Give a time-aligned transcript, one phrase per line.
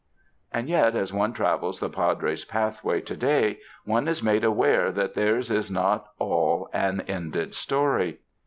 [0.51, 5.13] And yet, as one travels the Padres' pathway to day, one is made aware that
[5.13, 8.17] theirs is not all an ended story.